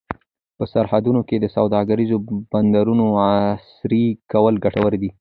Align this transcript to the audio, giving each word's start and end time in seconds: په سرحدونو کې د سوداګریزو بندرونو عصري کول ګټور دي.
په 0.57 0.63
سرحدونو 0.73 1.21
کې 1.27 1.35
د 1.39 1.45
سوداګریزو 1.55 2.17
بندرونو 2.51 3.05
عصري 3.29 4.05
کول 4.31 4.55
ګټور 4.65 4.93
دي. 5.01 5.09